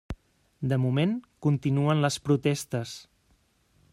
[0.71, 1.13] De moment,
[1.47, 2.97] continuen les protestes.